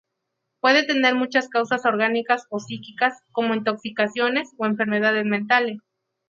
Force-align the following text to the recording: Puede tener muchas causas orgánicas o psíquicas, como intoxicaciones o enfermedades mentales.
Puede 0.61 0.83
tener 0.87 1.13
muchas 1.13 1.47
causas 1.47 1.85
orgánicas 1.85 2.47
o 2.49 2.57
psíquicas, 2.59 3.19
como 3.31 3.53
intoxicaciones 3.53 4.49
o 4.57 4.65
enfermedades 4.65 5.25
mentales. 5.25 5.77